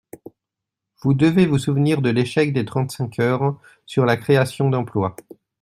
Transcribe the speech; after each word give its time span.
Vous 1.03 1.13
devez 1.13 1.45
vous 1.45 1.59
souvenir 1.59 2.01
de 2.01 2.09
l’échec 2.09 2.51
des 2.53 2.65
trente-cinq 2.65 3.19
heures 3.19 3.59
sur 3.85 4.03
la 4.03 4.17
création 4.17 4.71
d’emplois. 4.71 5.15